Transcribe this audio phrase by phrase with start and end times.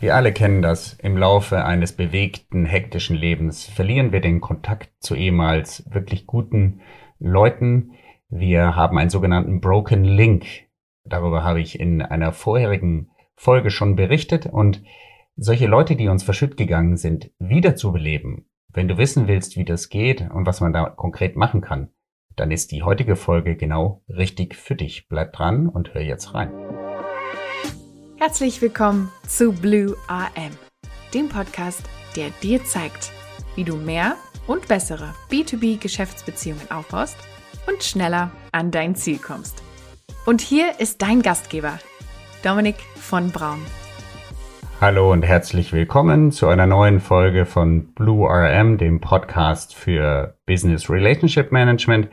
[0.00, 0.92] Wir alle kennen das.
[0.94, 6.82] Im Laufe eines bewegten, hektischen Lebens verlieren wir den Kontakt zu ehemals wirklich guten
[7.18, 7.94] Leuten.
[8.28, 10.46] Wir haben einen sogenannten Broken Link.
[11.04, 14.84] Darüber habe ich in einer vorherigen Folge schon berichtet und
[15.36, 18.48] solche Leute, die uns verschütt gegangen sind, wiederzubeleben.
[18.68, 21.88] Wenn du wissen willst, wie das geht und was man da konkret machen kann,
[22.36, 25.08] dann ist die heutige Folge genau richtig für dich.
[25.08, 26.77] Bleib dran und hör jetzt rein.
[28.20, 30.50] Herzlich willkommen zu Blue AM,
[31.14, 33.12] dem Podcast, der dir zeigt,
[33.54, 34.16] wie du mehr
[34.48, 37.16] und bessere B2B-Geschäftsbeziehungen aufbaust
[37.68, 39.62] und schneller an dein Ziel kommst.
[40.26, 41.78] Und hier ist dein Gastgeber,
[42.42, 43.64] Dominik von Braun.
[44.80, 50.90] Hallo und herzlich willkommen zu einer neuen Folge von Blue RM, dem Podcast für Business
[50.90, 52.08] Relationship Management.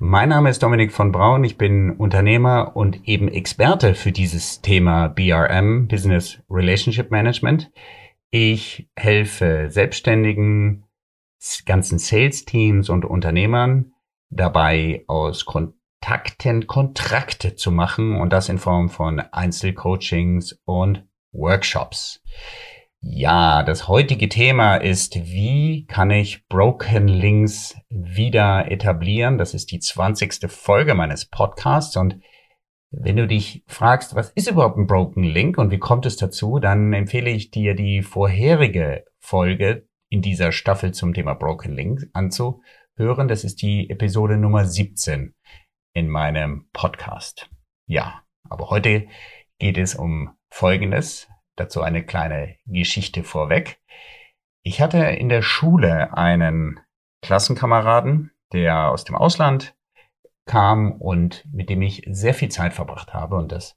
[0.00, 5.08] Mein Name ist Dominik von Braun, ich bin Unternehmer und eben Experte für dieses Thema
[5.08, 7.72] BRM, Business Relationship Management.
[8.30, 10.84] Ich helfe Selbstständigen,
[11.66, 13.92] ganzen Sales-Teams und Unternehmern
[14.30, 22.22] dabei, aus Kontakten Kontrakte zu machen und das in Form von Einzelcoachings und Workshops.
[23.00, 29.38] Ja, das heutige Thema ist, wie kann ich Broken Links wieder etablieren?
[29.38, 30.50] Das ist die 20.
[30.50, 32.20] Folge meines Podcasts und
[32.90, 36.58] wenn du dich fragst, was ist überhaupt ein Broken Link und wie kommt es dazu,
[36.58, 43.28] dann empfehle ich dir die vorherige Folge in dieser Staffel zum Thema Broken Link anzuhören.
[43.28, 45.34] Das ist die Episode Nummer 17
[45.92, 47.50] in meinem Podcast.
[47.86, 49.06] Ja, aber heute
[49.58, 51.28] geht es um Folgendes.
[51.58, 53.80] Dazu eine kleine Geschichte vorweg.
[54.62, 56.78] Ich hatte in der Schule einen
[57.22, 59.74] Klassenkameraden, der aus dem Ausland
[60.46, 63.34] kam und mit dem ich sehr viel Zeit verbracht habe.
[63.34, 63.76] Und das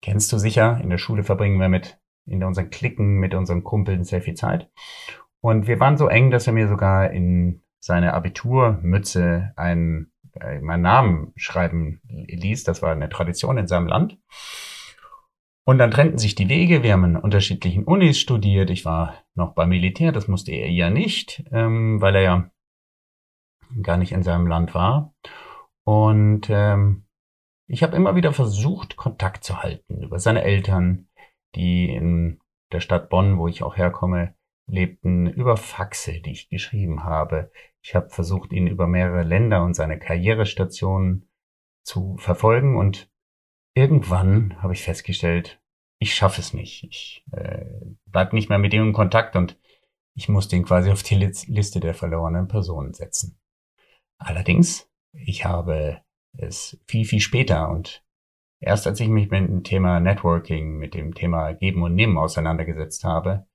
[0.00, 0.80] kennst du sicher.
[0.82, 4.70] In der Schule verbringen wir mit, in unseren Klicken, mit unseren Kumpeln sehr viel Zeit.
[5.42, 10.82] Und wir waren so eng, dass er mir sogar in seine Abiturmütze einen, äh, meinen
[10.82, 12.64] Namen schreiben ließ.
[12.64, 14.18] Das war eine Tradition in seinem Land.
[15.64, 16.82] Und dann trennten sich die Wege.
[16.82, 18.70] Wir haben in unterschiedlichen Unis studiert.
[18.70, 22.50] Ich war noch beim Militär, das musste er ja nicht, ähm, weil er ja
[23.82, 25.14] gar nicht in seinem Land war.
[25.84, 27.04] Und ähm,
[27.68, 31.08] ich habe immer wieder versucht, Kontakt zu halten über seine Eltern,
[31.54, 32.40] die in
[32.72, 34.34] der Stadt Bonn, wo ich auch herkomme,
[34.66, 37.50] lebten, über Faxe, die ich geschrieben habe.
[37.82, 41.28] Ich habe versucht, ihn über mehrere Länder und seine Karrierestationen
[41.84, 43.11] zu verfolgen und
[43.74, 45.60] irgendwann habe ich festgestellt,
[45.98, 46.84] ich schaffe es nicht.
[46.84, 47.64] Ich äh,
[48.06, 49.58] bleib nicht mehr mit ihm in Kontakt und
[50.14, 53.38] ich muss den quasi auf die Liste der verlorenen Personen setzen.
[54.18, 56.02] Allerdings, ich habe
[56.36, 58.04] es viel, viel später und
[58.60, 63.04] erst als ich mich mit dem Thema Networking, mit dem Thema Geben und Nehmen auseinandergesetzt
[63.04, 63.46] habe,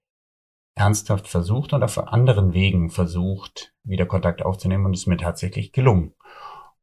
[0.75, 6.13] ernsthaft versucht und auf anderen Wegen versucht, wieder Kontakt aufzunehmen und es mir tatsächlich gelungen.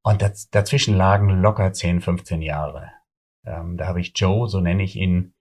[0.02, 2.92] Und daz dazwischen lagen locker 10, 15 Jahre.
[3.46, 5.34] Ähm, da habe ich Joe, so nenne ich ihn,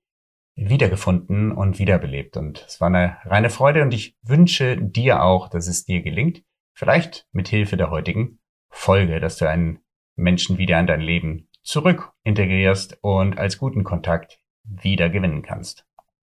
[0.55, 2.37] wiedergefunden und wiederbelebt.
[2.37, 6.43] Und es war eine reine Freude und ich wünsche dir auch, dass es dir gelingt,
[6.75, 9.79] vielleicht mit Hilfe der heutigen Folge, dass du einen
[10.15, 15.85] Menschen wieder in dein Leben zurück integrierst und als guten Kontakt wieder gewinnen kannst.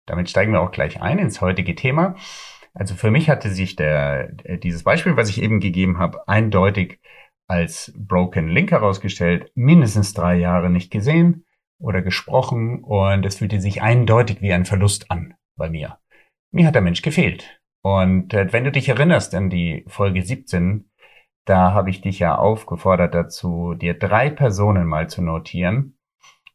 [0.07, 2.17] Damit steigen wir auch gleich ein ins heutige Thema.
[2.75, 7.01] Also für mich hatte sich der, dieses Beispiel, was ich eben gegeben habe, eindeutig
[7.49, 11.46] als Broken Link herausgestellt, mindestens drei Jahre nicht gesehen,
[11.79, 15.99] oder gesprochen und es fühlte sich eindeutig wie ein Verlust an bei mir.
[16.53, 17.61] Mir hat der Mensch gefehlt.
[17.83, 20.91] Und äh, wenn du dich erinnerst an die Folge 17,
[21.45, 25.97] da habe ich dich ja aufgefordert dazu, dir drei Personen mal zu notieren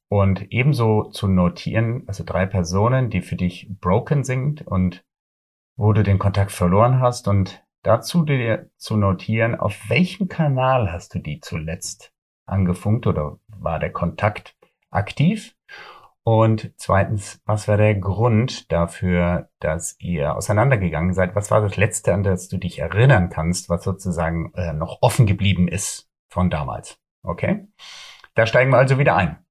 [0.09, 5.05] und ebenso zu notieren, also drei Personen, die für dich broken sind und
[5.77, 11.15] wo du den Kontakt verloren hast und dazu dir zu notieren, auf welchem Kanal hast
[11.15, 12.11] du die zuletzt
[12.45, 14.57] angefunkt oder war der Kontakt
[14.91, 15.56] aktiv?
[16.24, 21.36] Und zweitens, was war der Grund dafür, dass ihr auseinandergegangen seid?
[21.36, 25.25] Was war das Letzte, an das du dich erinnern kannst, was sozusagen äh, noch offen
[25.25, 27.00] geblieben ist von damals?
[27.24, 27.68] Okay?
[28.36, 29.44] Da steigen wir also wieder ein.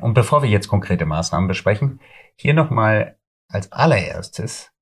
[0.00, 2.00] Und bevor wir jetzt konkrete Maßnahmen besprechen,
[2.36, 3.18] hier nochmal
[3.48, 4.72] als allererstes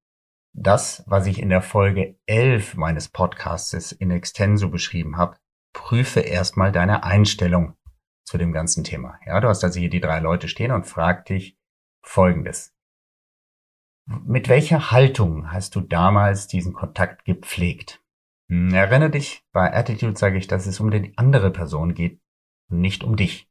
[0.55, 5.37] das, was ich in der Folge 11 meines Podcasts in Extenso beschrieben habe.
[5.73, 7.77] Prüfe erstmal deine Einstellung
[8.25, 9.19] zu dem ganzen Thema.
[9.27, 11.59] Ja, du hast also hier die drei Leute stehen und frag dich
[12.03, 12.75] Folgendes.
[14.07, 18.03] Mit welcher Haltung hast du damals diesen Kontakt gepflegt?
[18.49, 22.21] Hm, erinnere dich, bei Attitude sage ich, dass es um die andere Person geht
[22.69, 23.49] und nicht um dich.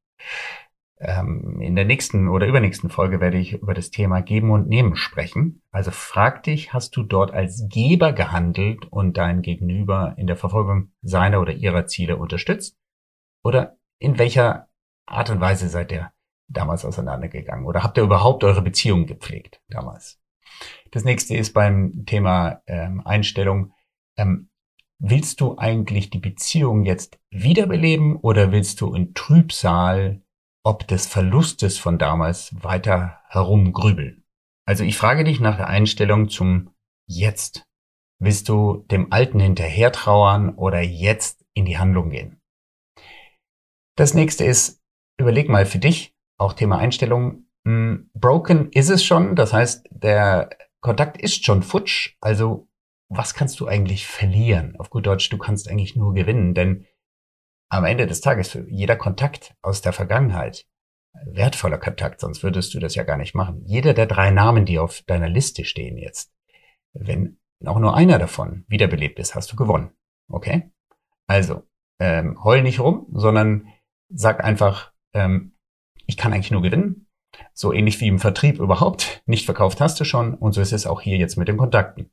[0.99, 4.95] Ähm, in der nächsten oder übernächsten Folge werde ich über das Thema Geben und Nehmen
[4.95, 5.63] sprechen.
[5.71, 10.91] Also frag dich, hast du dort als Geber gehandelt und dein Gegenüber in der Verfolgung
[11.01, 12.77] seiner oder ihrer Ziele unterstützt?
[13.43, 14.67] Oder in welcher
[15.05, 16.11] Art und Weise seid ihr
[16.47, 17.65] damals auseinandergegangen?
[17.65, 20.19] Oder habt ihr überhaupt eure Beziehung gepflegt damals?
[20.91, 23.73] Das nächste ist beim Thema ähm, Einstellung.
[24.17, 24.49] Ähm,
[24.99, 30.21] willst du eigentlich die Beziehung jetzt wiederbeleben oder willst du in Trübsal
[30.63, 34.23] ob des Verlustes von damals weiter herumgrübeln.
[34.65, 36.71] Also ich frage dich nach der Einstellung zum
[37.07, 37.67] Jetzt.
[38.19, 42.40] Willst du dem Alten hinterher trauern oder jetzt in die Handlung gehen?
[43.95, 44.81] Das nächste ist,
[45.17, 50.49] überleg mal für dich, auch Thema Einstellung, hm, broken ist es schon, das heißt, der
[50.79, 52.67] Kontakt ist schon futsch, also
[53.09, 54.75] was kannst du eigentlich verlieren?
[54.77, 56.85] Auf gut Deutsch, du kannst eigentlich nur gewinnen, denn
[57.69, 60.65] am Ende des Tages für jeder Kontakt aus der Vergangenheit
[61.25, 63.63] wertvoller Kontakt, sonst würdest du das ja gar nicht machen.
[63.65, 66.33] Jeder der drei Namen, die auf deiner Liste stehen jetzt,
[66.93, 69.91] wenn auch nur einer davon wiederbelebt ist, hast du gewonnen.
[70.29, 70.71] Okay?
[71.27, 71.63] Also,
[71.99, 73.67] ähm, heul nicht rum, sondern
[74.13, 75.53] sag einfach, ähm,
[76.05, 77.07] ich kann eigentlich nur gewinnen.
[77.53, 79.23] So ähnlich wie im Vertrieb überhaupt.
[79.25, 82.11] Nicht verkauft hast du schon und so ist es auch hier jetzt mit den Kontakten.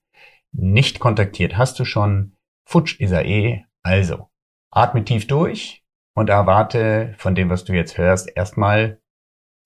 [0.53, 2.37] Nicht kontaktiert hast du schon.
[2.65, 3.65] Futsch ist er eh.
[3.83, 4.29] Also,
[4.71, 5.85] Atme tief durch
[6.15, 9.01] und erwarte von dem, was du jetzt hörst, erstmal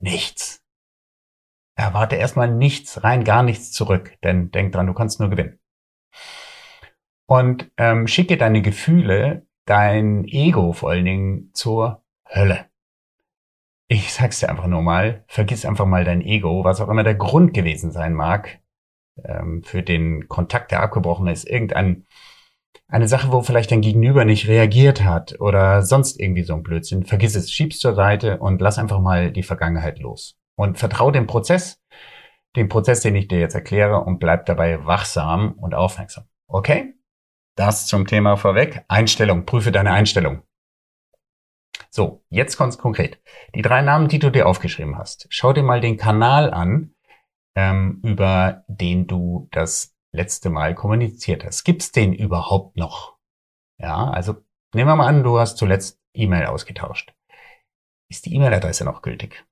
[0.00, 0.62] nichts.
[1.74, 5.58] Erwarte erstmal nichts, rein gar nichts zurück, denn denk dran, du kannst nur gewinnen.
[7.26, 12.01] Und ähm, schicke deine Gefühle, dein Ego vor allen Dingen zur
[12.34, 12.66] Hölle.
[13.88, 17.14] Ich sag's dir einfach nur mal, vergiss einfach mal dein Ego, was auch immer der
[17.14, 18.60] Grund gewesen sein mag,
[19.22, 22.06] ähm, für den Kontakt, der abgebrochen ist, irgendein
[22.88, 27.04] eine Sache, wo vielleicht dein Gegenüber nicht reagiert hat oder sonst irgendwie so ein Blödsinn,
[27.04, 30.36] vergiss es, schieb's zur Seite und lass einfach mal die Vergangenheit los.
[30.56, 31.82] Und vertrau dem Prozess,
[32.54, 36.24] dem Prozess, den ich dir jetzt erkläre und bleib dabei wachsam und aufmerksam.
[36.48, 36.94] Okay?
[37.56, 38.84] Das zum Thema vorweg.
[38.88, 39.46] Einstellung.
[39.46, 40.42] Prüfe deine Einstellung.
[41.90, 43.20] So, jetzt kommt's konkret.
[43.54, 45.26] Die drei Namen, die du dir aufgeschrieben hast.
[45.30, 46.94] Schau dir mal den Kanal an,
[47.54, 51.64] ähm, über den du das letzte Mal kommuniziert hast.
[51.64, 53.16] Gibt's den überhaupt noch?
[53.78, 54.36] Ja, also
[54.74, 57.14] nehmen wir mal an, du hast zuletzt E-Mail ausgetauscht.
[58.10, 59.46] Ist die E-Mail-Adresse noch gültig?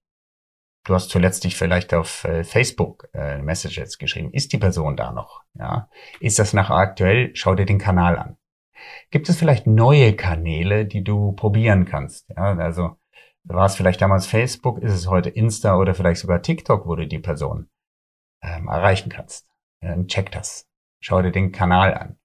[0.84, 4.32] Du hast zuletzt dich vielleicht auf äh, Facebook äh, Messages geschrieben.
[4.32, 5.42] Ist die Person da noch?
[5.54, 5.90] Ja,
[6.20, 7.30] ist das nach aktuell?
[7.34, 8.36] Schau dir den Kanal an.
[9.10, 12.28] Gibt es vielleicht neue Kanäle, die du probieren kannst?
[12.30, 12.96] Ja, also
[13.44, 17.06] war es vielleicht damals Facebook, ist es heute Insta oder vielleicht sogar TikTok, wo du
[17.06, 17.68] die Person
[18.42, 19.48] ähm, erreichen kannst.
[19.80, 20.68] Ähm, check das.
[21.00, 22.18] Schau dir den Kanal an.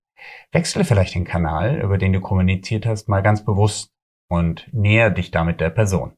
[0.52, 3.92] Wechsle vielleicht den Kanal, über den du kommuniziert hast, mal ganz bewusst
[4.28, 6.18] und näher dich damit der Person.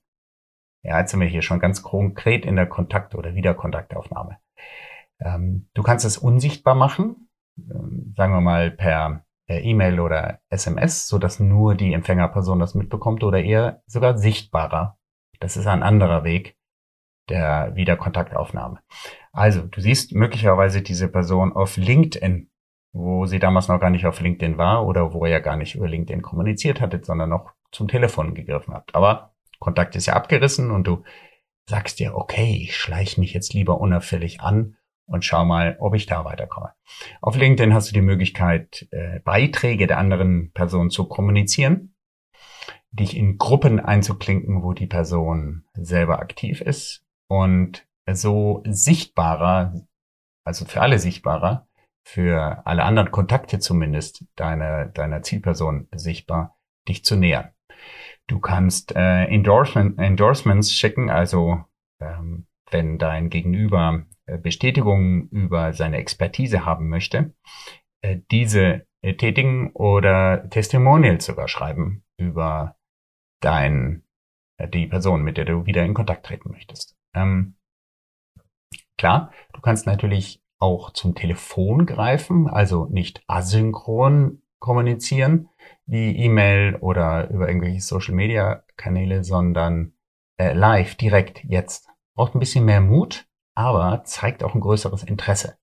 [0.83, 4.37] Ja, jetzt sind wir hier schon ganz konkret in der Kontakt- oder Wiederkontaktaufnahme.
[5.19, 11.17] Ähm, du kannst es unsichtbar machen, ähm, sagen wir mal per E-Mail oder SMS, so
[11.17, 14.97] dass nur die Empfängerperson das mitbekommt oder eher sogar sichtbarer.
[15.39, 16.57] Das ist ein anderer Weg
[17.29, 18.79] der Wiederkontaktaufnahme.
[19.31, 22.49] Also, du siehst möglicherweise diese Person auf LinkedIn,
[22.93, 25.75] wo sie damals noch gar nicht auf LinkedIn war oder wo er ja gar nicht
[25.75, 28.95] über LinkedIn kommuniziert hattet, sondern noch zum Telefon gegriffen habt.
[28.95, 31.03] Aber Kontakt ist ja abgerissen und du
[31.69, 34.77] sagst dir, okay, ich schleiche mich jetzt lieber unauffällig an
[35.07, 36.73] und schau mal, ob ich da weiterkomme.
[37.21, 41.95] Auf LinkedIn hast du die Möglichkeit, äh, Beiträge der anderen Person zu kommunizieren,
[42.91, 49.73] dich in Gruppen einzuklinken, wo die Person selber aktiv ist und so sichtbarer,
[50.45, 51.67] also für alle sichtbarer,
[52.05, 57.49] für alle anderen Kontakte zumindest deiner, deiner Zielperson sichtbar, dich zu nähern.
[58.27, 61.63] Du kannst äh, Endorsement, Endorsements schicken, also
[61.99, 67.33] ähm, wenn dein Gegenüber äh, Bestätigungen über seine Expertise haben möchte,
[68.01, 72.77] äh, diese äh, tätigen oder Testimonials sogar schreiben über
[73.41, 74.03] dein,
[74.73, 76.95] die Person, mit der du wieder in Kontakt treten möchtest.
[77.13, 77.57] Ähm,
[78.97, 85.49] Klar, du kannst natürlich auch zum Telefon greifen, also nicht asynchron kommunizieren
[85.85, 89.93] wie E-Mail oder über irgendwelche Social-Media-Kanäle, sondern
[90.39, 91.87] äh, live, direkt, jetzt.
[92.15, 93.27] Braucht ein bisschen mehr Mut,
[93.57, 95.57] aber zeigt auch ein größeres Interesse.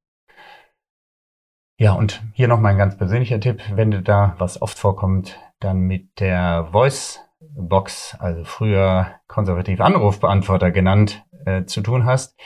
[1.78, 5.38] Ja, und hier noch mal ein ganz persönlicher Tipp, wenn du da, was oft vorkommt,
[5.60, 12.36] dann mit der Voice Box, also früher konservativ Anrufbeantworter genannt, äh, zu tun hast,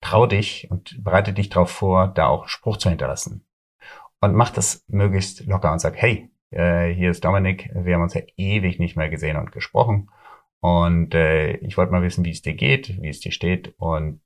[0.00, 3.44] trau dich und bereite dich darauf vor, da auch Spruch zu hinterlassen.
[4.20, 8.14] Und mach das möglichst locker und sag, hey, äh, hier ist Dominik, wir haben uns
[8.14, 10.10] ja ewig nicht mehr gesehen und gesprochen.
[10.60, 14.20] Und äh, ich wollte mal wissen, wie es dir geht, wie es dir steht und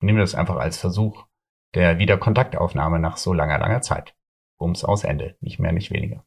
[0.00, 1.26] nehme das einfach als Versuch
[1.74, 4.14] der Wiederkontaktaufnahme nach so langer, langer Zeit.
[4.60, 6.24] Ums aus Ende, nicht mehr, nicht weniger.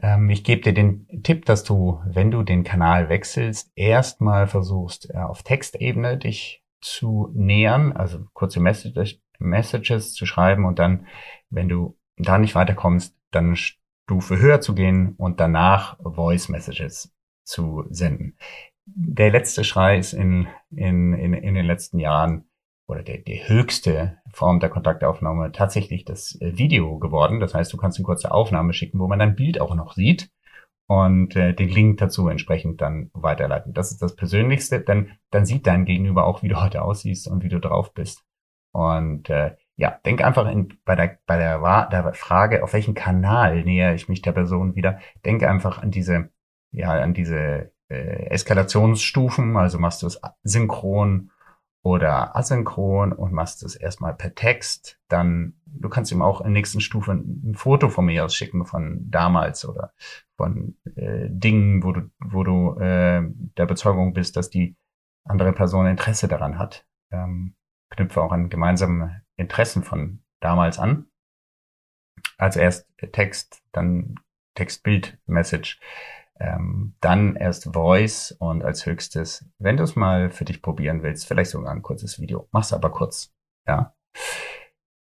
[0.00, 5.10] Ähm, ich gebe dir den Tipp, dass du, wenn du den Kanal wechselst, erstmal versuchst,
[5.10, 11.06] äh, auf Textebene dich zu nähern, also kurze Message, Messages zu schreiben und dann,
[11.50, 17.84] wenn du da nicht weiterkommst, dann Stufe höher zu gehen und danach Voice Messages zu
[17.90, 18.36] senden.
[18.86, 22.48] Der letzte Schrei ist in, in, in, in den letzten Jahren
[22.86, 27.40] oder der, die höchste Form der Kontaktaufnahme tatsächlich das äh, Video geworden.
[27.40, 30.30] Das heißt, du kannst eine kurze Aufnahme schicken, wo man dein Bild auch noch sieht
[30.86, 33.74] und äh, den Link dazu entsprechend dann weiterleiten.
[33.74, 37.42] Das ist das Persönlichste, denn dann sieht dein Gegenüber auch, wie du heute aussiehst und
[37.42, 38.24] wie du drauf bist.
[38.72, 43.64] Und äh, ja, denk einfach in, bei, der, bei der, der Frage, auf welchen Kanal
[43.64, 46.30] nähere ich mich der Person wieder, denke einfach an diese,
[46.70, 51.30] ja, an diese äh, Eskalationsstufen, also machst du es synchron
[51.82, 56.54] oder asynchron und machst es erstmal per Text, dann du kannst ihm auch in der
[56.54, 59.92] nächsten Stufe ein Foto von mir aus schicken von damals oder
[60.36, 63.22] von äh, Dingen, wo du, wo du äh,
[63.56, 64.76] der Bezeugung bist, dass die
[65.24, 66.86] andere Person Interesse daran hat.
[67.10, 67.54] Ähm,
[67.90, 71.06] knüpfe auch an gemeinsame Interessen von damals an.
[72.38, 74.16] Also erst Text, dann
[74.54, 75.80] Text-Bild-Message,
[76.38, 81.26] ähm, dann erst Voice und als höchstes, wenn du es mal für dich probieren willst,
[81.26, 82.48] vielleicht sogar ein kurzes Video.
[82.52, 83.32] Mach's aber kurz,
[83.66, 83.94] ja.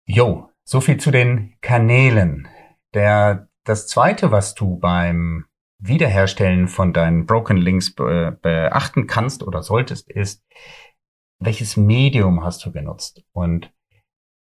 [0.06, 2.48] Jo, so viel zu den Kanälen.
[2.94, 5.46] Der, das zweite, was du beim
[5.80, 10.46] Wiederherstellen von deinen Broken Links be beachten kannst oder solltest, ist,
[11.40, 13.24] welches Medium hast du genutzt?
[13.32, 13.74] Und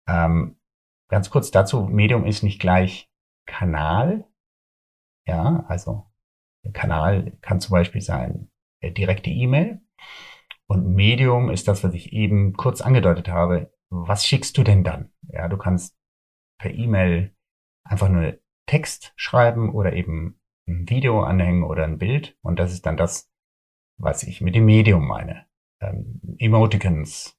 [0.07, 0.57] ähm,
[1.09, 3.09] ganz kurz dazu, Medium ist nicht gleich
[3.45, 4.25] Kanal.
[5.27, 6.05] Ja, also
[6.71, 8.49] Kanal kann zum Beispiel sein
[8.81, 9.81] äh, direkte E-Mail.
[10.67, 13.71] Und Medium ist das, was ich eben kurz angedeutet habe.
[13.89, 15.11] Was schickst du denn dann?
[15.29, 15.95] Ja, du kannst
[16.59, 17.35] per E-Mail
[17.83, 22.37] einfach nur Text schreiben oder eben ein Video anhängen oder ein Bild.
[22.41, 23.31] Und das ist dann das,
[23.97, 25.45] was ich mit dem Medium meine
[25.81, 27.37] ähm, Emoticons,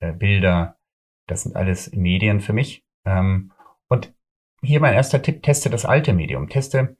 [0.00, 0.78] äh, Bilder,
[1.26, 2.84] das sind alles Medien für mich.
[3.04, 3.52] Ähm,
[3.88, 4.14] und
[4.62, 6.96] hier mein erster Tipp, teste das alte Medium, teste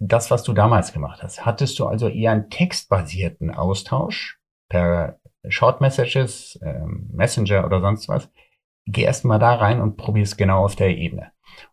[0.00, 1.44] das, was du damals gemacht hast.
[1.44, 8.30] Hattest du also eher einen textbasierten Austausch per Short Messages, ähm, Messenger oder sonst was?
[8.86, 11.32] Geh erst mal da rein und probier es genau auf der Ebene.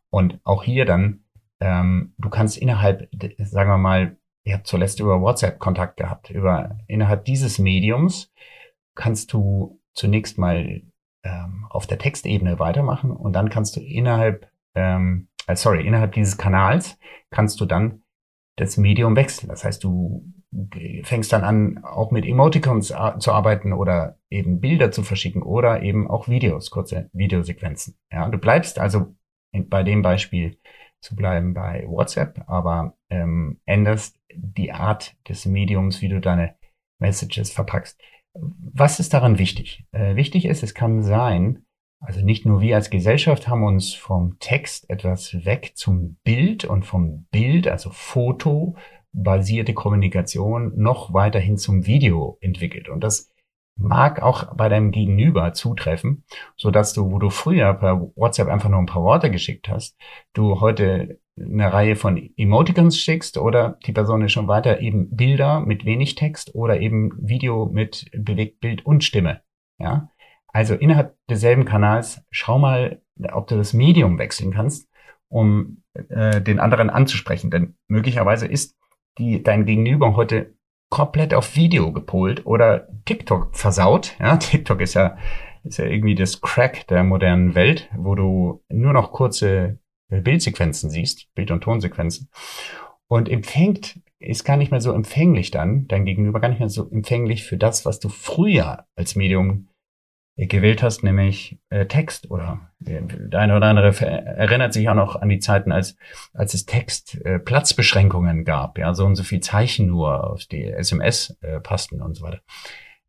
[0.09, 1.23] Und auch hier dann,
[1.61, 6.29] ähm, du kannst innerhalb, sagen wir mal, ihr habt zuletzt über WhatsApp Kontakt gehabt.
[6.29, 8.31] Über innerhalb dieses Mediums
[8.93, 10.81] kannst du zunächst mal
[11.23, 16.37] ähm, auf der Textebene weitermachen und dann kannst du innerhalb, ähm, äh, sorry, innerhalb dieses
[16.37, 18.03] Kanals kannst du dann
[18.57, 19.49] das Medium wechseln.
[19.49, 20.33] Das heißt, du
[21.03, 22.87] fängst dann an, auch mit Emoticons
[23.19, 27.97] zu arbeiten oder eben Bilder zu verschicken oder eben auch Videos, kurze Videosequenzen.
[28.11, 29.15] Ja, du bleibst also
[29.51, 30.57] bei dem Beispiel
[30.99, 36.55] zu bleiben bei WhatsApp, aber ähm, änderst die Art des Mediums, wie du deine
[36.99, 37.99] Messages verpackst.
[38.33, 39.85] Was ist daran wichtig?
[39.91, 41.65] Äh, wichtig ist, es kann sein,
[41.99, 46.85] also nicht nur wir als Gesellschaft haben uns vom Text etwas weg zum Bild und
[46.85, 48.75] vom Bild, also Foto,
[49.11, 52.89] basierte Kommunikation noch weiterhin zum Video entwickelt.
[52.89, 53.31] Und das
[53.79, 56.23] mag auch bei deinem Gegenüber zutreffen,
[56.55, 59.97] so dass du, wo du früher per WhatsApp einfach nur ein paar Worte geschickt hast,
[60.33, 65.59] du heute eine Reihe von Emoticons schickst oder die Person ist schon weiter eben Bilder
[65.59, 69.41] mit wenig Text oder eben Video mit Bewegtbild und Stimme.
[69.79, 70.09] Ja,
[70.47, 73.01] also innerhalb desselben Kanals schau mal,
[73.31, 74.89] ob du das Medium wechseln kannst,
[75.29, 78.75] um äh, den anderen anzusprechen, denn möglicherweise ist
[79.17, 80.53] die dein Gegenüber heute
[80.89, 84.15] komplett auf Video gepolt oder TikTok versaut.
[84.19, 85.17] Ja, TikTok ist ja,
[85.63, 91.33] ist ja irgendwie das Crack der modernen Welt, wo du nur noch kurze Bildsequenzen siehst,
[91.35, 92.29] Bild- und Tonsequenzen.
[93.07, 96.89] Und empfängt, ist gar nicht mehr so empfänglich dann, dein Gegenüber gar nicht mehr so
[96.89, 99.67] empfänglich für das, was du früher als Medium
[100.37, 105.29] gewählt hast, nämlich äh, Text oder der eine oder andere erinnert sich auch noch an
[105.29, 105.97] die Zeiten, als,
[106.33, 110.65] als es Text äh, Platzbeschränkungen gab, ja, so und so viel Zeichen nur auf die
[110.65, 112.41] SMS äh, passten und so weiter.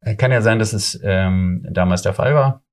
[0.00, 2.64] Äh, kann ja sein, dass es ähm, damals der Fall war.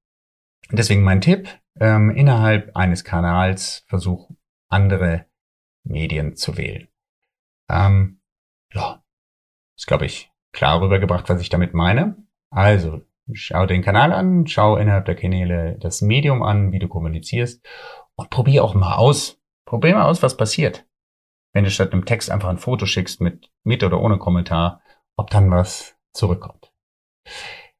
[0.71, 4.29] Deswegen mein Tipp, ähm, innerhalb eines Kanals versuch
[4.69, 5.25] andere
[5.83, 6.87] Medien zu wählen.
[7.69, 8.21] Ähm,
[8.73, 9.03] ja,
[9.77, 12.15] ist, glaube ich, klar rübergebracht, was ich damit meine.
[12.51, 13.01] Also,
[13.33, 17.65] Schau den Kanal an, schau innerhalb der Kanäle das Medium an, wie du kommunizierst
[18.15, 19.41] und probier auch mal aus.
[19.65, 20.85] Probier mal aus, was passiert.
[21.53, 24.81] Wenn du statt einem Text einfach ein Foto schickst mit, mit oder ohne Kommentar
[25.17, 26.71] ob dann was zurückkommt.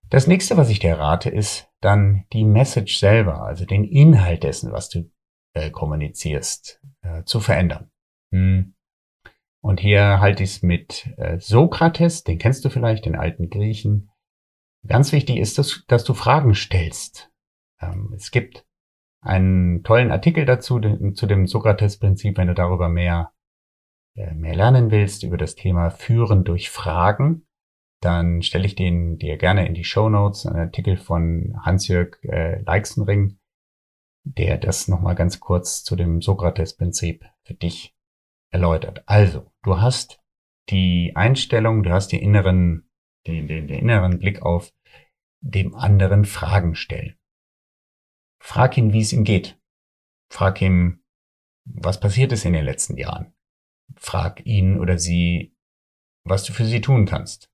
[0.09, 4.71] Das nächste, was ich dir rate, ist dann die Message selber, also den Inhalt dessen,
[4.71, 5.11] was du
[5.53, 7.91] äh, kommunizierst, äh, zu verändern.
[8.31, 8.75] Hm.
[9.61, 14.11] Und hier halte ich es mit äh, Sokrates, den kennst du vielleicht, den alten Griechen.
[14.87, 17.31] Ganz wichtig ist, dass, dass du Fragen stellst.
[17.81, 18.65] Ähm, es gibt
[19.21, 23.33] einen tollen Artikel dazu, den, zu dem Sokrates-Prinzip, wenn du darüber mehr,
[24.15, 27.47] äh, mehr lernen willst, über das Thema Führen durch Fragen,
[28.01, 32.61] dann stelle ich den dir gerne in die Show Notes, einen Artikel von Hans-Jörg äh,
[32.61, 33.39] Leixenring,
[34.23, 37.95] der das nochmal ganz kurz zu dem Sokrates-Prinzip für dich
[38.51, 39.03] erläutert.
[39.07, 40.19] Also, du hast
[40.69, 42.84] die Einstellung, du hast die inneren,
[43.27, 44.73] den, den, den inneren Blick auf
[45.41, 47.17] dem anderen Fragen stellen.
[48.41, 49.59] Frag ihn, wie es ihm geht.
[50.31, 51.03] Frag ihn,
[51.65, 53.33] was passiert ist in den letzten Jahren.
[53.95, 55.55] Frag ihn oder sie,
[56.23, 57.51] was du für sie tun kannst.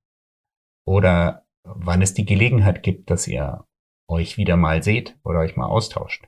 [0.85, 3.67] Oder wann es die Gelegenheit gibt, dass ihr
[4.09, 6.27] euch wieder mal seht oder euch mal austauscht.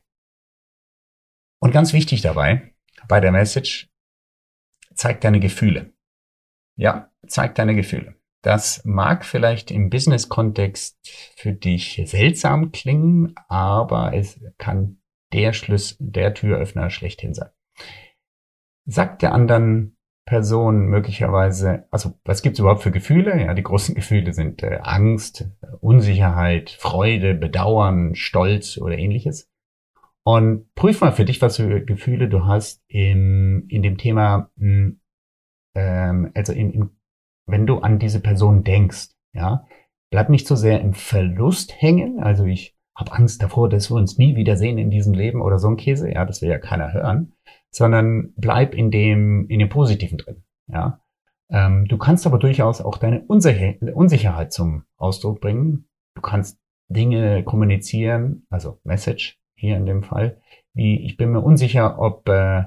[1.59, 2.73] Und ganz wichtig dabei,
[3.07, 3.89] bei der Message,
[4.93, 5.93] zeig deine Gefühle.
[6.77, 8.15] Ja, zeig deine Gefühle.
[8.43, 10.97] Das mag vielleicht im Business-Kontext
[11.37, 14.97] für dich seltsam klingen, aber es kann
[15.31, 17.49] der Schlüssel, der Türöffner schlechthin sein.
[18.85, 19.95] Sag der anderen
[20.25, 23.41] Person möglicherweise, also was gibt's überhaupt für Gefühle?
[23.41, 29.49] Ja, die großen Gefühle sind äh, Angst, Unsicherheit, Freude, Bedauern, Stolz oder ähnliches.
[30.25, 34.99] Und prüf mal für dich, was für Gefühle du hast im, in dem Thema, hm,
[35.75, 36.89] ähm, also in, in,
[37.45, 39.65] wenn du an diese Person denkst, ja,
[40.11, 42.19] bleib nicht so sehr im Verlust hängen.
[42.19, 45.67] Also ich habe Angst davor, dass wir uns nie wiedersehen in diesem Leben oder so
[45.67, 46.11] ein Käse.
[46.11, 47.33] Ja, das will ja keiner hören,
[47.71, 50.43] sondern bleib in dem, in dem Positiven drin.
[50.67, 51.01] Ja,
[51.49, 55.87] ähm, du kannst aber durchaus auch deine Unsicher Unsicherheit zum Ausdruck bringen.
[56.15, 56.59] Du kannst
[56.89, 60.41] Dinge kommunizieren, also Message hier in dem Fall.
[60.73, 62.65] Wie, ich bin mir unsicher, ob, äh,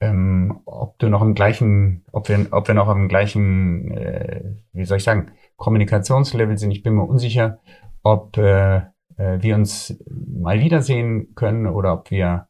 [0.00, 4.84] ähm, ob du noch im gleichen, ob wir, ob wir noch am gleichen, äh, wie
[4.84, 6.70] soll ich sagen, Kommunikationslevel sind.
[6.70, 7.60] Ich bin mir unsicher,
[8.02, 8.76] ob äh,
[9.16, 12.48] äh, wir uns mal wiedersehen können oder ob wir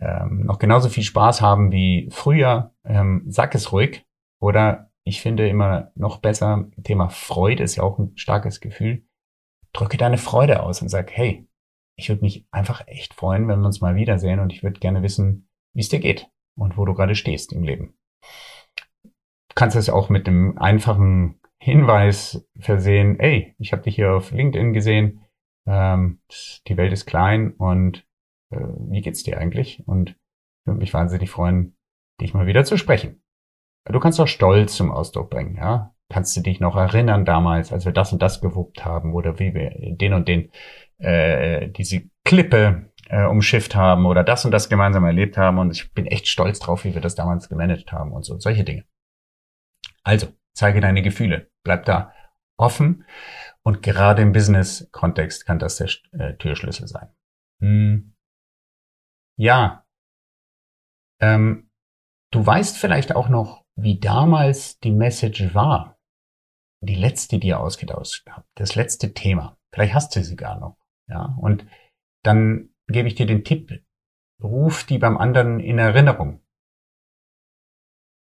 [0.00, 2.74] ähm, noch genauso viel Spaß haben wie früher.
[2.84, 4.04] Ähm, sag es ruhig.
[4.40, 9.04] Oder ich finde immer noch besser, Thema Freude ist ja auch ein starkes Gefühl.
[9.72, 11.46] Drücke deine Freude aus und sag, hey,
[11.96, 15.02] ich würde mich einfach echt freuen, wenn wir uns mal wiedersehen und ich würde gerne
[15.02, 17.94] wissen, wie es dir geht und wo du gerade stehst im Leben.
[19.02, 24.30] Du kannst es auch mit einem einfachen Hinweis versehen, ey, ich habe dich hier auf
[24.30, 25.22] LinkedIn gesehen,
[25.66, 26.20] ähm,
[26.66, 28.06] die Welt ist klein und
[28.50, 28.58] äh,
[28.88, 29.86] wie geht's dir eigentlich?
[29.86, 31.76] Und ich würde mich wahnsinnig freuen,
[32.20, 33.22] dich mal wieder zu sprechen.
[33.84, 35.94] Du kannst auch Stolz zum Ausdruck bringen, ja.
[36.10, 39.54] Kannst du dich noch erinnern damals, als wir das und das gewuppt haben oder wie
[39.54, 40.50] wir den und den
[40.98, 45.92] äh, diese Klippe äh, umschifft haben oder das und das gemeinsam erlebt haben und ich
[45.92, 48.84] bin echt stolz drauf, wie wir das damals gemanagt haben und so solche Dinge.
[50.02, 52.14] Also, zeige deine Gefühle, bleib da
[52.56, 53.04] offen
[53.62, 57.08] und gerade im Business-Kontext kann das der äh, Türschlüssel sein.
[57.60, 58.14] Hm.
[59.36, 59.84] Ja,
[61.20, 61.70] ähm,
[62.30, 65.98] du weißt vielleicht auch noch, wie damals die Message war.
[66.82, 68.48] Die letzte, die ihr ausgetauscht habt.
[68.56, 69.58] Das letzte Thema.
[69.72, 70.78] Vielleicht hast du sie gar noch.
[71.08, 71.66] Ja, und
[72.22, 73.82] dann gebe ich dir den Tipp,
[74.42, 76.40] ruf die beim anderen in Erinnerung.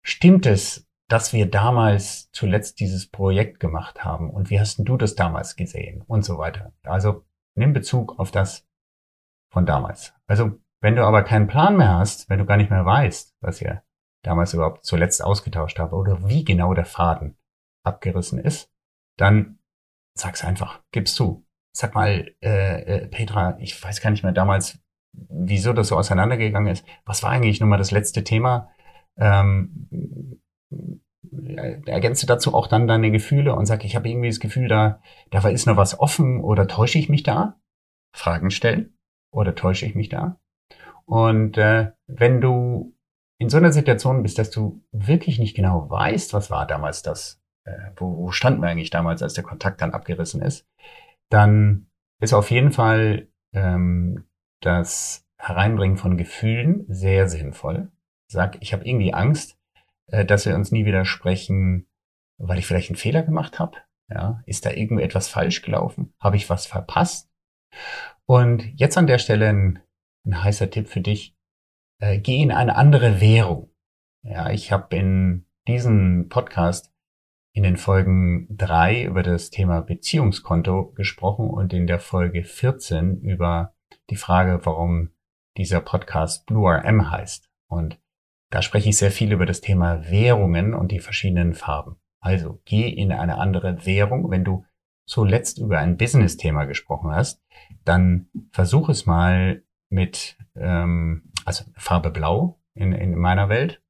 [0.04, 5.14] Stimmt es, dass wir damals zuletzt dieses Projekt gemacht haben und wie hast du das
[5.14, 6.72] damals gesehen und so weiter.
[6.84, 8.66] Also nimm Bezug auf das
[9.50, 10.14] von damals.
[10.26, 13.60] Also wenn du aber keinen Plan mehr hast, wenn du gar nicht mehr weißt, was
[13.60, 13.82] ihr
[14.22, 17.36] damals überhaupt zuletzt ausgetauscht habt oder wie genau der Faden
[17.84, 18.72] abgerissen ist,
[19.18, 19.58] dann
[20.14, 21.44] sag's einfach, gib's zu.
[21.72, 24.78] Sag mal, äh, äh, Petra, ich weiß gar nicht mehr damals,
[25.12, 26.84] wieso das so auseinandergegangen ist.
[27.04, 28.70] Was war eigentlich nochmal das letzte Thema?
[29.16, 29.88] Ähm,
[31.86, 35.46] ergänze dazu auch dann deine Gefühle und sag, ich habe irgendwie das Gefühl, da, da
[35.48, 37.58] ist noch was offen oder täusche ich mich da?
[38.14, 38.96] Fragen stellen
[39.30, 40.38] oder täusche ich mich da?
[41.04, 42.94] Und äh, wenn du
[43.38, 47.42] in so einer Situation bist, dass du wirklich nicht genau weißt, was war damals das,
[47.64, 50.66] äh, wo, wo standen wir eigentlich damals, als der Kontakt dann abgerissen ist,
[51.32, 51.86] dann
[52.20, 54.24] ist auf jeden Fall ähm,
[54.60, 57.90] das Hereinbringen von Gefühlen sehr sinnvoll.
[58.30, 59.58] Sag, ich habe irgendwie Angst,
[60.08, 61.88] äh, dass wir uns nie wieder sprechen,
[62.38, 63.78] weil ich vielleicht einen Fehler gemacht habe.
[64.08, 66.12] Ja, ist da irgendwie etwas falsch gelaufen?
[66.20, 67.30] Habe ich was verpasst?
[68.26, 69.82] Und jetzt an der Stelle ein,
[70.26, 71.34] ein heißer Tipp für dich.
[71.98, 73.70] Äh, geh in eine andere Währung.
[74.22, 76.91] Ja, ich habe in diesem Podcast
[77.52, 83.74] in den Folgen drei über das Thema Beziehungskonto gesprochen und in der Folge 14 über
[84.10, 85.10] die Frage, warum
[85.56, 87.50] dieser Podcast Blue RM heißt.
[87.68, 88.00] Und
[88.50, 91.96] da spreche ich sehr viel über das Thema Währungen und die verschiedenen Farben.
[92.20, 94.30] Also geh in eine andere Währung.
[94.30, 94.64] Wenn du
[95.06, 97.42] zuletzt über ein Business-Thema gesprochen hast,
[97.84, 103.81] dann versuch es mal mit, ähm, also Farbe Blau in, in meiner Welt.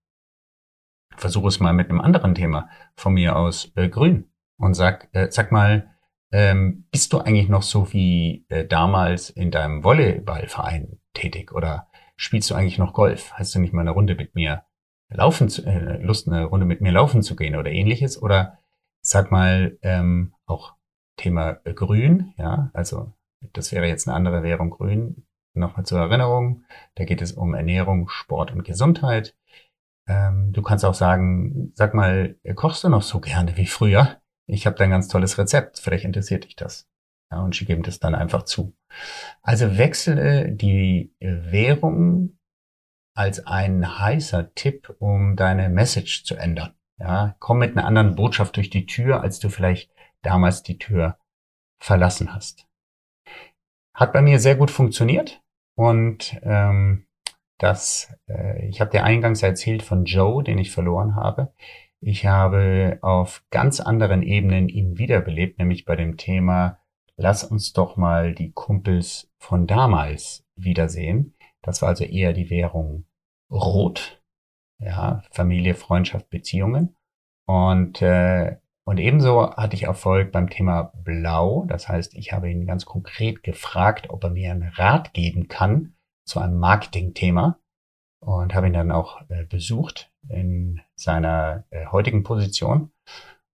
[1.17, 5.29] Versuch es mal mit einem anderen Thema von mir aus äh, Grün und sag, äh,
[5.31, 5.91] sag mal,
[6.33, 12.51] ähm, bist du eigentlich noch so wie äh, damals in deinem Volleyballverein tätig oder spielst
[12.51, 13.33] du eigentlich noch Golf?
[13.35, 14.65] Hast du nicht mal eine Runde mit mir
[15.11, 18.21] laufen, zu, äh, Lust eine Runde mit mir laufen zu gehen oder ähnliches?
[18.21, 18.59] Oder
[19.03, 20.75] sag mal ähm, auch
[21.17, 23.13] Thema äh, Grün, ja, also
[23.53, 25.27] das wäre jetzt eine andere Währung Grün.
[25.55, 29.37] Nochmal zur Erinnerung, da geht es um Ernährung, Sport und Gesundheit.
[30.07, 34.21] Ähm, du kannst auch sagen, sag mal, kochst du noch so gerne wie früher?
[34.47, 36.89] Ich habe da ein ganz tolles Rezept, vielleicht interessiert dich das.
[37.31, 38.77] Ja, und sie geben das dann einfach zu.
[39.43, 42.39] Also wechsle die Währung
[43.15, 46.75] als ein heißer Tipp, um deine Message zu ändern.
[46.99, 51.19] Ja, komm mit einer anderen Botschaft durch die Tür, als du vielleicht damals die Tür
[51.81, 52.67] verlassen hast.
[53.95, 55.43] Hat bei mir sehr gut funktioniert
[55.75, 57.07] und ähm,
[57.59, 61.53] das, äh, ich habe dir eingangs erzählt von Joe, den ich verloren habe.
[62.01, 66.81] Ich habe auf ganz anderen Ebenen ihn wiederbelebt, nämlich bei dem Thema,
[67.17, 71.35] lass uns doch mal die Kumpels von damals wiedersehen.
[71.63, 73.05] Das war also eher die Währung
[73.51, 74.21] Rot,
[74.81, 76.97] ja, Familie, Freundschaft, Beziehungen.
[77.47, 81.65] Und, äh, und ebenso hatte ich Erfolg beim Thema Blau.
[81.69, 85.95] Das heißt, ich habe ihn ganz konkret gefragt, ob er mir einen Rat geben kann
[86.25, 87.59] zu einem Marketingthema
[88.21, 92.93] und habe ihn dann auch äh, besucht in seiner äh, heutigen Position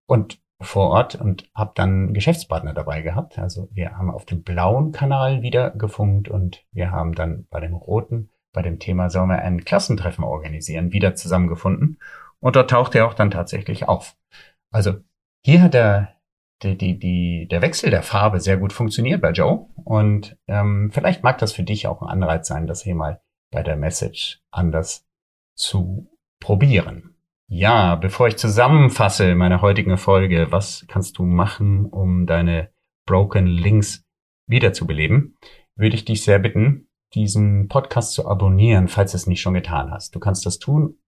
[0.07, 3.39] und vor Ort und habe dann Geschäftspartner dabei gehabt.
[3.39, 7.75] Also wir haben auf dem blauen Kanal wieder gefunkt und wir haben dann bei dem
[7.75, 11.99] roten, bei dem Thema sollen wir ein Klassentreffen organisieren, wieder zusammengefunden.
[12.41, 14.17] Und dort taucht er auch dann tatsächlich auf.
[14.73, 14.97] Also
[15.45, 16.15] hier hat der,
[16.63, 19.67] die, die, die, der Wechsel der Farbe sehr gut funktioniert bei Joe.
[19.85, 23.63] Und ähm, vielleicht mag das für dich auch ein Anreiz sein, das hier mal bei
[23.63, 25.07] der Message anders
[25.55, 27.15] zu probieren.
[27.47, 32.71] Ja, bevor ich zusammenfasse meine heutige Folge, was kannst du machen, um deine
[33.07, 34.05] Broken Links
[34.47, 35.39] wiederzubeleben,
[35.75, 39.91] würde ich dich sehr bitten, diesen Podcast zu abonnieren, falls du es nicht schon getan
[39.91, 40.15] hast.
[40.15, 40.99] Du kannst das tun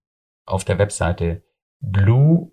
[0.47, 1.43] auf der Webseite
[1.79, 2.51] blue-rm.com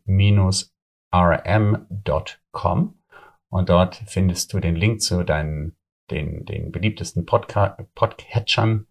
[3.51, 5.77] und dort findest du den Link zu deinen,
[6.11, 8.87] den, den beliebtesten Podca Podcatchern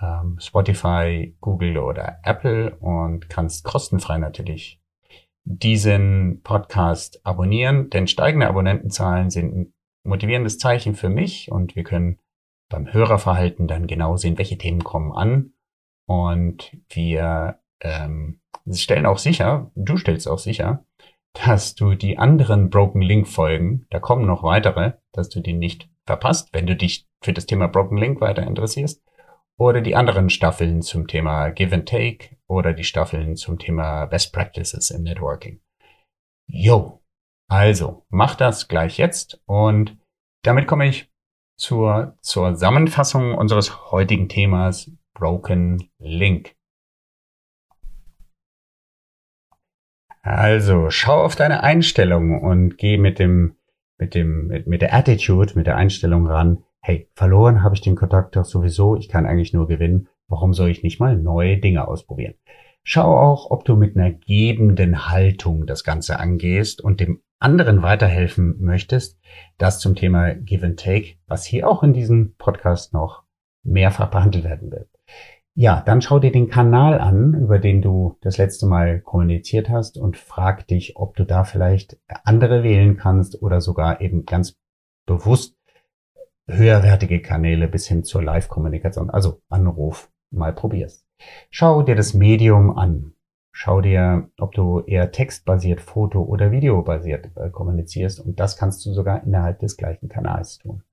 [0.00, 4.80] ähm, Spotify, Google oder Apple und kannst kostenfrei natürlich
[5.44, 12.18] diesen Podcast abonnieren, denn steigende Abonnentenzahlen sind ein motivierendes Zeichen für mich und wir können
[12.68, 15.52] beim Hörerverhalten dann genau sehen, welche Themen kommen an.
[16.06, 20.84] Und wir ähm, stellen auch sicher, du stellst auch sicher,
[21.32, 25.88] dass du die anderen Broken Link Folgen, da kommen noch weitere, dass du die nicht
[26.06, 29.02] verpasst, wenn du dich für das Thema Broken Link weiter interessierst
[29.56, 34.32] oder die anderen Staffeln zum Thema Give and Take oder die Staffeln zum Thema Best
[34.32, 35.60] Practices im Networking.
[36.46, 37.02] Yo,
[37.48, 39.98] also mach das gleich jetzt und
[40.42, 41.10] damit komme ich
[41.56, 46.56] zur, zur Zusammenfassung unseres heutigen Themas Broken Link.
[50.22, 53.56] Also schau auf deine Einstellung und geh mit dem
[53.98, 57.96] mit dem mit, mit der Attitude, mit der Einstellung ran hey, verloren habe ich den
[57.96, 61.86] Kontakt doch sowieso, ich kann eigentlich nur gewinnen, warum soll ich nicht mal neue Dinge
[61.86, 62.34] ausprobieren?
[62.82, 68.56] Schau auch, ob du mit einer gebenden Haltung das Ganze angehst und dem anderen weiterhelfen
[68.60, 69.18] möchtest.
[69.58, 73.24] Das zum Thema Give and Take, was hier auch in diesem Podcast noch
[73.62, 74.88] mehrfach behandelt werden wird.
[75.56, 79.98] Ja, dann schau dir den Kanal an, über den du das letzte Mal kommuniziert hast
[79.98, 84.56] und frag dich, ob du da vielleicht andere wählen kannst oder sogar eben ganz
[85.06, 85.56] bewusst
[86.46, 91.04] höherwertige Kanäle bis hin zur Live-Kommunikation, also Anruf, mal probierst.
[91.50, 93.14] Schau dir das Medium an.
[93.52, 98.92] Schau dir, ob du eher textbasiert, foto- oder videobasiert äh, kommunizierst und das kannst du
[98.92, 100.84] sogar innerhalb des gleichen Kanals tun.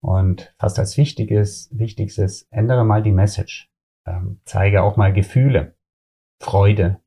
[0.00, 3.70] Und fast als wichtiges, wichtigstes, ändere mal die Message.
[4.06, 5.76] Ähm, zeige auch mal Gefühle,
[6.40, 7.02] Freude,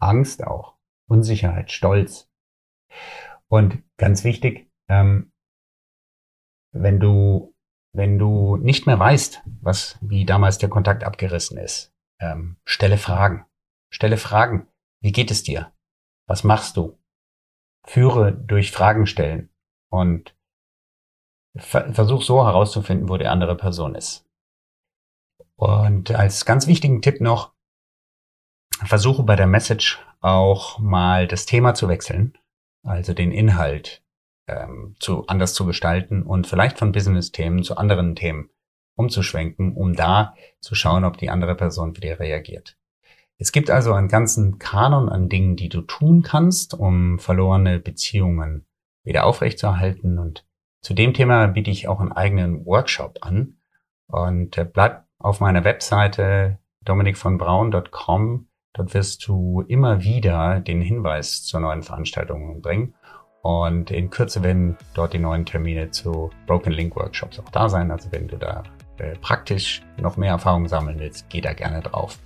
[0.00, 0.76] Angst auch,
[1.08, 2.30] Unsicherheit, Stolz.
[3.48, 5.32] Und ganz wichtig, ähm,
[6.72, 7.54] wenn du,
[7.94, 13.46] wenn du nicht mehr weißt, was, wie damals der Kontakt abgerissen ist, ähm, stelle Fragen.
[13.90, 14.68] Stelle Fragen.
[15.02, 15.72] Wie geht es dir?
[16.26, 16.98] Was machst du?
[17.88, 19.48] führe durch Fragen stellen
[19.90, 20.36] und
[21.56, 24.27] versuch so herauszufinden, wo die andere Person ist.
[25.58, 27.52] Und als ganz wichtigen Tipp noch,
[28.84, 32.38] versuche bei der Message auch mal das Thema zu wechseln,
[32.84, 34.04] also den Inhalt
[34.46, 38.50] ähm, zu anders zu gestalten und vielleicht von Business-Themen zu anderen Themen
[38.94, 42.76] umzuschwenken, um da zu schauen, ob die andere Person wieder reagiert.
[43.36, 48.64] Es gibt also einen ganzen Kanon an Dingen, die du tun kannst, um verlorene Beziehungen
[49.02, 50.18] wieder aufrechtzuerhalten.
[50.20, 50.46] Und
[50.82, 53.56] zu dem Thema biete ich auch einen eigenen Workshop an.
[54.06, 58.46] Und äh, bleib auf meiner Webseite dominikvonbraun.com.
[58.72, 62.94] Dort wirst du immer wieder den Hinweis zur neuen Veranstaltung bringen.
[63.42, 67.90] Und in Kürze werden dort die neuen Termine zu Broken Link Workshops auch da sein.
[67.90, 68.62] Also wenn du da
[68.98, 72.18] äh, praktisch noch mehr Erfahrung sammeln willst, geh da gerne drauf.